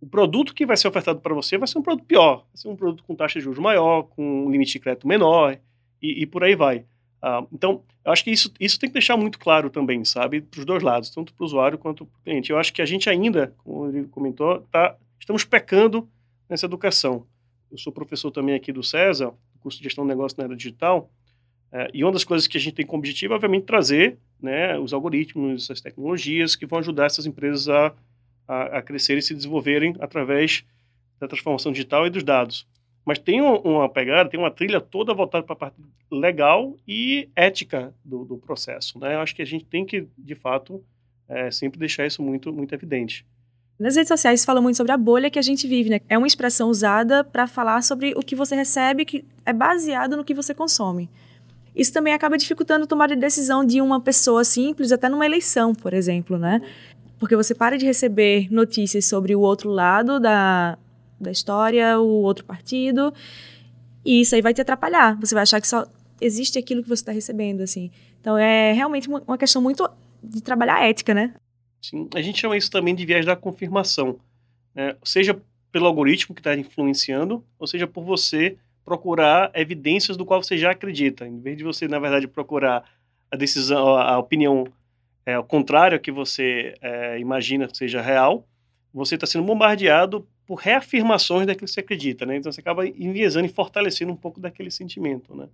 [0.00, 2.68] o produto que vai ser ofertado para você vai ser um produto pior, vai ser
[2.68, 5.58] um produto com taxa de juros maior, com limite de crédito menor
[6.00, 6.84] e, e por aí vai.
[7.20, 10.60] Uh, então, eu acho que isso, isso tem que deixar muito claro também, sabe, para
[10.60, 12.50] os dois lados, tanto para o usuário quanto para o cliente.
[12.50, 16.08] Eu acho que a gente ainda, como ele comentou, tá, estamos pecando
[16.48, 17.26] nessa educação.
[17.70, 21.10] Eu sou professor também aqui do César, curso de gestão de negócio na era digital,
[21.70, 24.78] é, e uma das coisas que a gente tem como objetivo é, obviamente, trazer né,
[24.78, 27.94] os algoritmos, as tecnologias que vão ajudar essas empresas a,
[28.46, 30.64] a, a crescer e se desenvolverem através
[31.20, 32.66] da transformação digital e dos dados.
[33.04, 35.76] Mas tem uma pegada, tem uma trilha toda voltada para a parte
[36.10, 38.98] legal e ética do, do, processo.
[38.98, 39.14] Né?
[39.14, 40.84] Eu acho que a gente tem que, de fato,
[41.26, 43.24] é, sempre deixar isso muito, muito evidente.
[43.78, 46.00] Nas redes sociais fala muito sobre a bolha que a gente vive, né?
[46.08, 50.24] É uma expressão usada para falar sobre o que você recebe, que é baseado no
[50.24, 51.08] que você consome.
[51.78, 56.36] Isso também acaba dificultando a decisão de uma pessoa simples, até numa eleição, por exemplo,
[56.36, 56.60] né?
[57.20, 60.76] Porque você para de receber notícias sobre o outro lado da,
[61.20, 63.14] da história, o outro partido,
[64.04, 65.16] e isso aí vai te atrapalhar.
[65.20, 65.86] Você vai achar que só
[66.20, 67.92] existe aquilo que você está recebendo, assim.
[68.20, 69.88] Então é realmente uma, uma questão muito
[70.20, 71.32] de trabalhar a ética, né?
[71.80, 74.18] Sim, a gente chama isso também de viés da confirmação.
[74.74, 74.96] Né?
[75.04, 78.56] Seja pelo algoritmo que está influenciando, ou seja por você
[78.88, 81.26] procurar evidências do qual você já acredita.
[81.26, 82.82] Em vez de você, na verdade, procurar
[83.30, 84.64] a decisão, a opinião
[85.26, 85.46] é, ao
[86.00, 88.48] que você é, imagina que seja real,
[88.92, 92.38] você está sendo bombardeado por reafirmações daquilo que você acredita, né?
[92.38, 95.50] Então você acaba enviesando e fortalecendo um pouco daquele sentimento, né?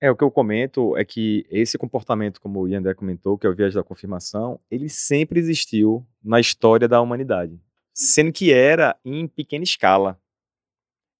[0.00, 3.50] É, o que eu comento é que esse comportamento, como o Yandé comentou, que é
[3.50, 7.60] o viés da confirmação, ele sempre existiu na história da humanidade.
[7.94, 10.18] Sendo que era em pequena escala.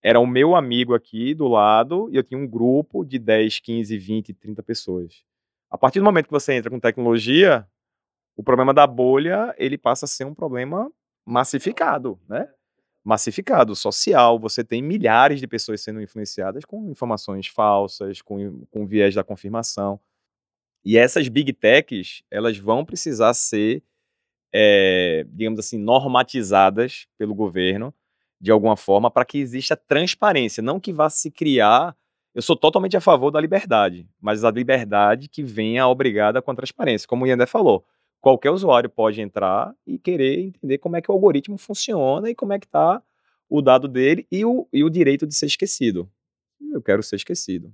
[0.06, 3.96] Era o meu amigo aqui do lado e eu tinha um grupo de 10, 15,
[3.96, 5.24] 20, 30 pessoas.
[5.70, 7.66] A partir do momento que você entra com tecnologia,
[8.36, 10.92] o problema da bolha, ele passa a ser um problema
[11.24, 12.46] massificado, né?
[13.02, 14.38] massificado, social.
[14.40, 19.98] Você tem milhares de pessoas sendo influenciadas com informações falsas, com, com viés da confirmação.
[20.84, 23.82] E essas big techs, elas vão precisar ser,
[24.52, 27.94] é, digamos assim, normatizadas pelo governo
[28.44, 31.96] de alguma forma para que exista transparência, não que vá se criar.
[32.34, 36.54] Eu sou totalmente a favor da liberdade, mas a liberdade que venha obrigada com a
[36.54, 37.84] transparência, como o Yandé falou
[38.24, 42.54] qualquer usuário pode entrar e querer entender como é que o algoritmo funciona e como
[42.54, 43.02] é que está
[43.50, 46.10] o dado dele e o, e o direito de ser esquecido.
[46.72, 47.70] Eu quero ser esquecido.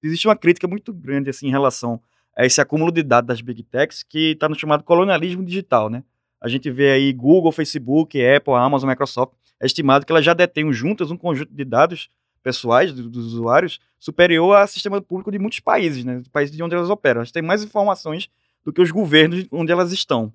[0.00, 2.00] Existe uma crítica muito grande assim em relação
[2.36, 6.04] a esse acúmulo de dados das big techs que está no chamado colonialismo digital, né?
[6.40, 10.72] A gente vê aí Google, Facebook, Apple, Amazon, Microsoft, é estimado que elas já detêm
[10.72, 12.10] juntas um conjunto de dados
[12.42, 16.22] pessoais dos, dos usuários superior ao sistema público de muitos países, né?
[16.32, 17.20] Países de onde elas operam.
[17.20, 18.30] Elas têm mais informações
[18.64, 20.32] do que os governos onde elas estão.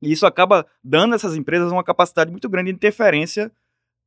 [0.00, 3.52] E isso acaba dando a essas empresas uma capacidade muito grande de interferência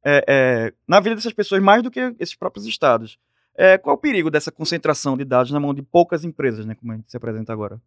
[0.03, 3.17] é, é, na vida dessas pessoas, mais do que esses próprios estados.
[3.57, 6.91] É, qual o perigo dessa concentração de dados na mão de poucas empresas, né, como
[6.91, 7.81] a gente se apresenta agora?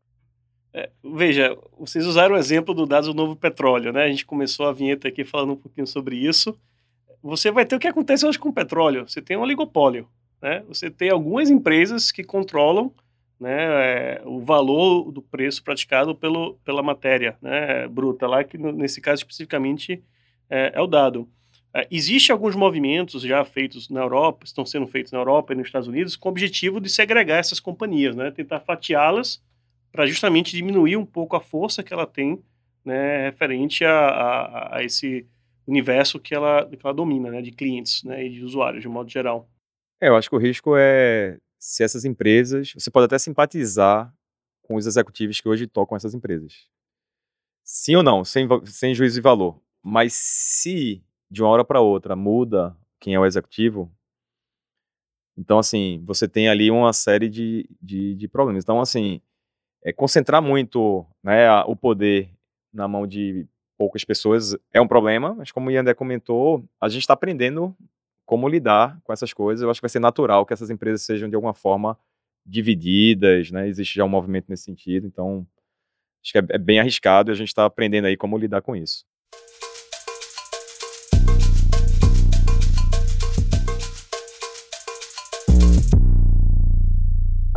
[0.72, 4.04] É, veja, vocês usaram o exemplo do dados do novo petróleo, né?
[4.04, 6.58] A gente começou a vinheta aqui falando um pouquinho sobre isso.
[7.22, 9.08] Você vai ter o que acontece hoje com o petróleo.
[9.08, 10.08] Você tem um oligopólio,
[10.40, 10.62] né?
[10.68, 12.92] Você tem algumas empresas que controlam
[13.40, 19.00] né, é, o valor do preço praticado pelo, pela matéria né, bruta, lá que nesse
[19.00, 20.02] caso especificamente
[20.50, 21.28] é, é o dado.
[21.72, 25.66] É, Existem alguns movimentos já feitos na Europa, estão sendo feitos na Europa e nos
[25.66, 29.40] Estados Unidos, com o objetivo de segregar essas companhias, né, tentar fatiá-las
[29.90, 32.42] para justamente diminuir um pouco a força que ela tem
[32.84, 35.26] né, referente a, a, a esse
[35.66, 39.10] universo que ela, que ela domina, né, de clientes né, e de usuários, de modo
[39.10, 39.48] geral.
[40.00, 42.72] É, eu acho que o risco é se essas empresas.
[42.72, 44.12] Você pode até simpatizar
[44.62, 46.66] com os executivos que hoje tocam essas empresas.
[47.64, 49.60] Sim ou não, sem, sem juízo de valor.
[49.82, 53.92] Mas se de uma hora para outra muda quem é o executivo,
[55.38, 58.64] então, assim, você tem ali uma série de, de, de problemas.
[58.64, 59.20] Então, assim,
[59.88, 62.28] é, concentrar muito né, o poder
[62.72, 63.46] na mão de
[63.78, 67.74] poucas pessoas é um problema, mas como o Yandé comentou, a gente está aprendendo
[68.26, 69.62] como lidar com essas coisas.
[69.62, 71.98] Eu acho que vai ser natural que essas empresas sejam de alguma forma
[72.44, 73.66] divididas, né?
[73.66, 75.46] Existe já um movimento nesse sentido, então
[76.22, 78.76] acho que é, é bem arriscado e a gente está aprendendo aí como lidar com
[78.76, 79.06] isso.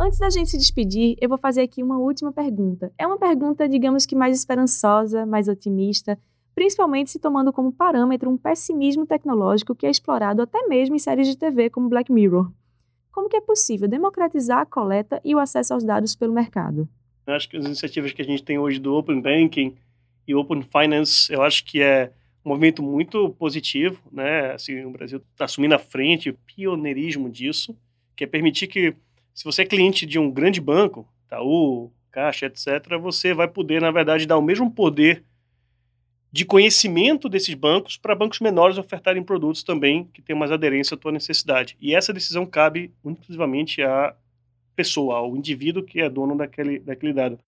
[0.02, 2.92] Antes da gente se despedir, eu vou fazer aqui uma última pergunta.
[2.98, 6.18] É uma pergunta, digamos que mais esperançosa, mais otimista,
[6.56, 11.28] principalmente se tomando como parâmetro um pessimismo tecnológico que é explorado até mesmo em séries
[11.28, 12.50] de TV como Black Mirror.
[13.12, 16.88] Como que é possível democratizar a coleta e o acesso aos dados pelo mercado?
[17.24, 19.76] Eu acho que as iniciativas que a gente tem hoje do Open Banking
[20.26, 22.10] e Open Finance, eu acho que é
[22.44, 24.50] um movimento muito positivo, né?
[24.50, 27.72] Assim, o Brasil está assumindo a frente, o pioneirismo disso,
[28.16, 28.96] que é permitir que,
[29.34, 33.90] se você é cliente de um grande banco, Itaú, Caixa, etc., você vai poder, na
[33.90, 35.24] verdade, dar o mesmo poder
[36.30, 40.98] de conhecimento desses bancos para bancos menores ofertarem produtos também que tenham mais aderência à
[40.98, 41.76] tua necessidade.
[41.80, 44.16] E essa decisão cabe exclusivamente à
[44.74, 47.38] pessoa, ao indivíduo que é dono daquele, daquele dado.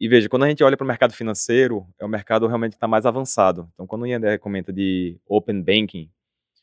[0.00, 2.76] E veja, quando a gente olha para o mercado financeiro, é um mercado realmente que
[2.76, 3.68] está mais avançado.
[3.74, 6.08] Então, quando o Yander comenta de Open Banking,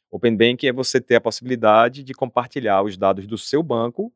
[0.09, 4.13] Open Banking é você ter a possibilidade de compartilhar os dados do seu banco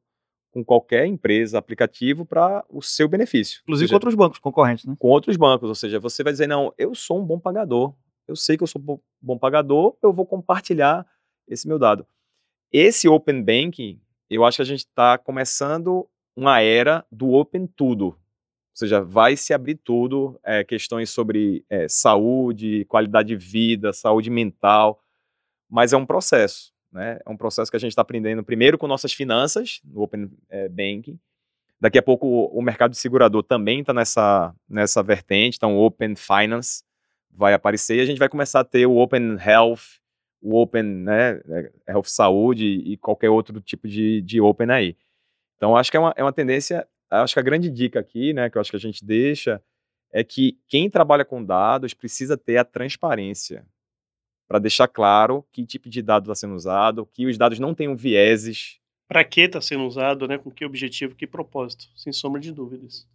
[0.51, 3.62] com qualquer empresa, aplicativo, para o seu benefício.
[3.63, 4.95] Inclusive seja, com outros bancos concorrentes, né?
[4.97, 7.93] Com outros bancos, ou seja, você vai dizer, não, eu sou um bom pagador,
[8.27, 11.05] eu sei que eu sou um bom pagador, eu vou compartilhar
[11.47, 12.05] esse meu dado.
[12.71, 18.05] Esse Open Banking, eu acho que a gente está começando uma era do Open Tudo.
[18.05, 18.15] Ou
[18.79, 25.03] seja, vai se abrir tudo, é, questões sobre é, saúde, qualidade de vida, saúde mental,
[25.69, 26.71] mas é um processo.
[26.91, 27.19] Né?
[27.25, 30.67] É um processo que a gente está aprendendo primeiro com nossas finanças, no Open é,
[30.67, 31.19] Banking.
[31.80, 36.13] Daqui a pouco o, mercado de segurador também está nessa, nessa vertente, então o Open
[36.15, 36.84] Finance
[37.32, 39.99] vai aparecer e a gente vai começar a ter o Open Health,
[40.41, 44.97] o Open né, é, Health Saúde e qualquer outro tipo de, de Open aí.
[45.56, 48.49] Então acho que é uma, é uma tendência, acho que a grande dica aqui, né,
[48.49, 49.62] que eu acho que a gente deixa,
[50.12, 53.65] é que quem trabalha com dados precisa ter a transparência
[54.49, 57.95] para deixar claro que tipo de dado está sendo usado, que os dados não tenham
[57.95, 58.79] vieses.
[59.07, 60.39] Para que está sendo usado, né?
[60.39, 63.07] com que objetivo, que propósito, sem sombra de dúvidas.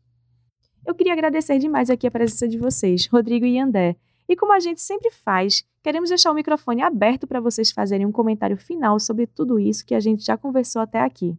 [0.86, 3.96] Eu queria agradecer demais aqui a presença de vocês, Rodrigo e André.
[4.28, 8.12] E como a gente sempre faz, queremos deixar o microfone aberto para vocês fazerem um
[8.12, 11.36] comentário final sobre tudo isso que a gente já conversou até aqui.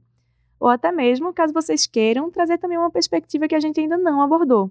[0.59, 4.21] Ou até mesmo, caso vocês queiram, trazer também uma perspectiva que a gente ainda não
[4.21, 4.69] abordou.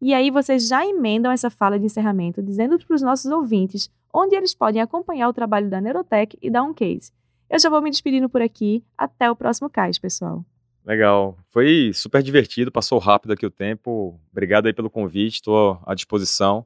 [0.00, 4.36] E aí vocês já emendam essa fala de encerramento, dizendo para os nossos ouvintes onde
[4.36, 7.12] eles podem acompanhar o trabalho da Neurotech e da OnCase.
[7.50, 8.84] Eu já vou me despedindo por aqui.
[8.96, 10.44] Até o próximo CAIS, pessoal.
[10.84, 11.36] Legal.
[11.50, 14.20] Foi super divertido, passou rápido aqui o tempo.
[14.30, 16.64] Obrigado aí pelo convite, estou à disposição.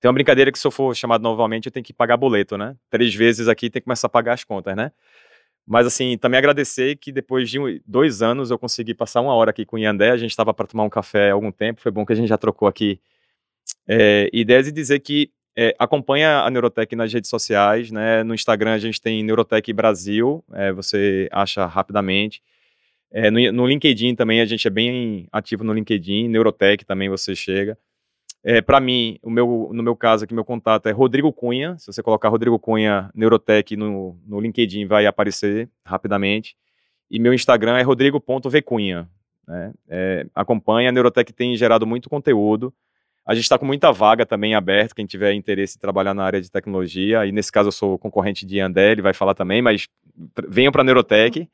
[0.00, 2.76] Tem uma brincadeira que se eu for chamado novamente, eu tenho que pagar boleto, né?
[2.90, 4.90] Três vezes aqui tem que começar a pagar as contas, né?
[5.64, 9.64] Mas assim, também agradecer que depois de dois anos eu consegui passar uma hora aqui
[9.64, 10.10] com o Yandé.
[10.10, 11.80] A gente estava para tomar um café há algum tempo.
[11.80, 13.00] Foi bom que a gente já trocou aqui
[13.86, 18.22] é, ideias e dizer que é, acompanha a Neurotech nas redes sociais, né?
[18.22, 22.42] No Instagram a gente tem Neurotech Brasil, é, você acha rapidamente.
[23.10, 27.34] É, no, no, LinkedIn também a gente é bem ativo no LinkedIn, Neurotech também você
[27.34, 27.76] chega.
[28.44, 31.76] É, para mim, o meu, no meu caso aqui, meu contato é Rodrigo Cunha.
[31.78, 36.56] Se você colocar Rodrigo Cunha Neurotech no, no LinkedIn, vai aparecer rapidamente.
[37.10, 39.08] E meu Instagram é rodrigo.vcunha.
[39.46, 39.72] Né?
[39.88, 42.74] É, acompanha, a Neurotech tem gerado muito conteúdo.
[43.24, 46.40] A gente está com muita vaga também aberta, quem tiver interesse em trabalhar na área
[46.40, 49.86] de tecnologia, e nesse caso eu sou concorrente de Andé, ele vai falar também, mas
[50.48, 51.48] venham para a Neurotech.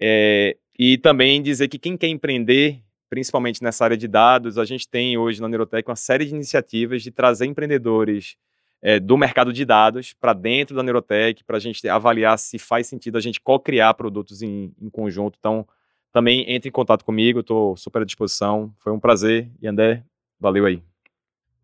[0.00, 2.80] É, e também dizer que quem quer empreender,
[3.10, 7.02] principalmente nessa área de dados, a gente tem hoje na Neurotech uma série de iniciativas
[7.02, 8.36] de trazer empreendedores
[8.80, 12.86] é, do mercado de dados para dentro da Neurotech, para a gente avaliar se faz
[12.86, 15.36] sentido a gente co-criar produtos em, em conjunto.
[15.38, 15.66] Então,
[16.10, 18.74] também entre em contato comigo, estou super à disposição.
[18.78, 19.50] Foi um prazer.
[19.60, 20.02] E André,
[20.42, 20.82] Valeu aí.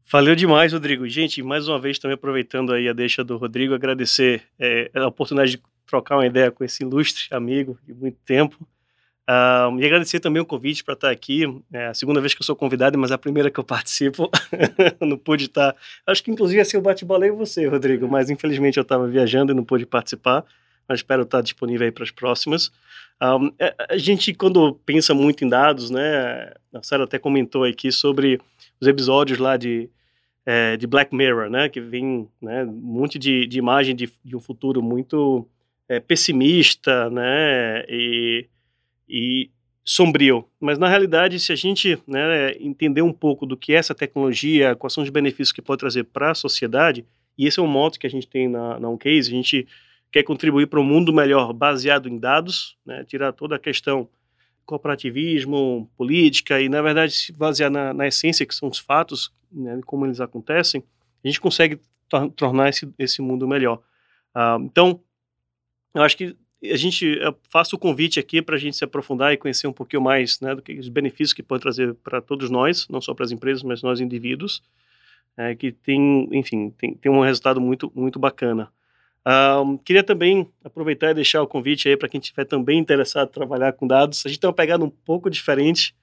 [0.09, 1.09] Valeu demais, Rodrigo.
[1.09, 5.57] Gente, mais uma vez também aproveitando aí a deixa do Rodrigo, agradecer é, a oportunidade
[5.57, 8.57] de trocar uma ideia com esse ilustre amigo de muito tempo.
[9.29, 11.43] Uh, e agradecer também o convite para estar aqui.
[11.73, 14.31] É a segunda vez que eu sou convidado, mas é a primeira que eu participo.
[15.05, 15.75] não pude estar.
[16.07, 19.53] Acho que inclusive ia ser o bate-bola e você, Rodrigo, mas infelizmente eu estava viajando
[19.53, 20.45] e não pude participar.
[20.89, 22.73] Mas espero estar disponível aí para as próximas.
[23.21, 23.53] Um,
[23.89, 26.53] a gente, quando pensa muito em dados, né?
[26.73, 28.41] A Sarah até comentou aqui sobre
[28.81, 29.91] os episódios lá de,
[30.47, 31.69] é, de Black Mirror, né?
[31.69, 35.47] Que vem né, um monte de, de imagem de, de um futuro muito
[35.89, 37.85] é, pessimista, né?
[37.89, 38.47] E,
[39.09, 39.51] e
[39.85, 40.45] sombrio.
[40.61, 44.77] Mas, na realidade, se a gente né, entender um pouco do que é essa tecnologia,
[44.77, 47.05] quais são os benefícios que pode trazer para a sociedade,
[47.37, 49.67] e esse é um modo que a gente tem na, na OnCase, a gente
[50.11, 54.09] quer contribuir para um mundo melhor baseado em dados, né, tirar toda a questão
[54.65, 59.81] cooperativismo, política, e na verdade se basear na, na essência que são os fatos, né,
[59.87, 60.83] como eles acontecem,
[61.25, 63.81] a gente consegue tor tornar esse, esse mundo melhor.
[64.35, 65.01] Uh, então,
[65.95, 69.33] eu acho que a gente eu faço o convite aqui para a gente se aprofundar
[69.33, 72.51] e conhecer um pouquinho mais né, do que os benefícios que pode trazer para todos
[72.51, 74.63] nós, não só para as empresas, mas nós indivíduos,
[75.37, 78.71] é, que tem, enfim, tem, tem um resultado muito, muito bacana.
[79.29, 83.33] Um, queria também aproveitar e deixar o convite aí para quem estiver também interessado em
[83.33, 84.25] trabalhar com dados.
[84.25, 85.95] A gente tem uma pegada um pouco diferente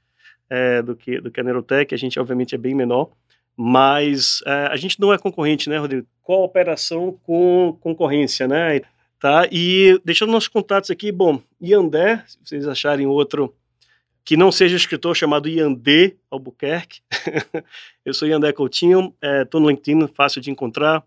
[0.47, 3.09] é, do, que, do que a Neurotech, a gente obviamente é bem menor,
[3.57, 6.05] mas é, a gente não é concorrente, né, Rodrigo?
[6.21, 8.81] Cooperação com concorrência, né?
[9.19, 9.47] Tá?
[9.51, 13.55] E deixando nossos contatos aqui, bom, Yandé, se vocês acharem outro
[14.23, 16.99] que não seja escritor chamado Yandé Albuquerque,
[18.05, 21.03] eu sou Yandé Coutinho, estou é, no LinkedIn, fácil de encontrar.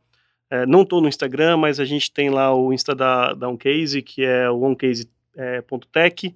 [0.51, 4.03] É, não estou no Instagram, mas a gente tem lá o Insta da, da OnCase,
[4.03, 6.33] que é o oncase.tech, é,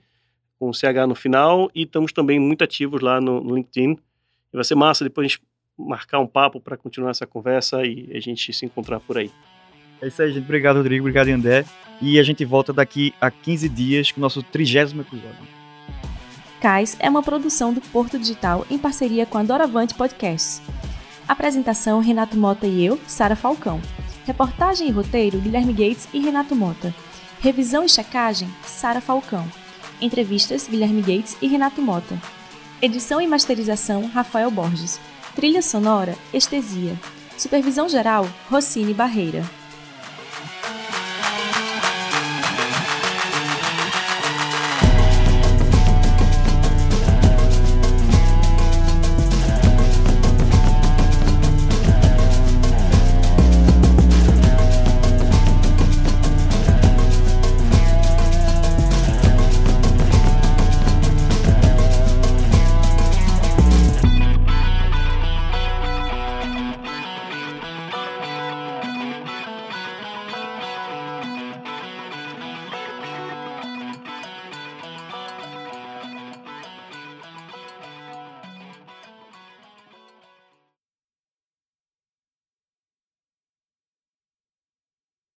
[0.58, 3.92] com CH no final, e estamos também muito ativos lá no, no LinkedIn.
[4.52, 5.42] E vai ser massa depois a gente
[5.78, 9.30] marcar um papo para continuar essa conversa e a gente se encontrar por aí.
[10.00, 10.44] É isso aí, gente.
[10.44, 11.04] Obrigado, Rodrigo.
[11.04, 11.64] Obrigado, André.
[12.00, 15.62] E a gente volta daqui a 15 dias com o nosso trigésimo episódio.
[16.60, 20.60] Cais é uma produção do Porto Digital em parceria com a Doravante Podcasts.
[21.26, 23.80] Apresentação: Renato Mota e eu, Sara Falcão.
[24.24, 26.94] Reportagem e roteiro: Guilherme Gates e Renato Mota.
[27.40, 29.46] Revisão e checagem: Sara Falcão.
[30.00, 32.20] Entrevistas: Guilherme Gates e Renato Mota.
[32.80, 35.00] Edição e masterização: Rafael Borges.
[35.34, 36.98] Trilha sonora: Estesia.
[37.36, 39.44] Supervisão geral: Rossini Barreira.